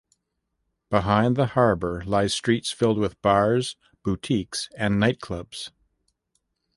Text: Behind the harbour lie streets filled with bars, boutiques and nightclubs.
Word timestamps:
Behind 0.89 1.35
the 1.35 1.45
harbour 1.45 2.03
lie 2.07 2.25
streets 2.25 2.71
filled 2.71 2.97
with 2.97 3.21
bars, 3.21 3.75
boutiques 4.03 4.67
and 4.75 4.99
nightclubs. 4.99 5.69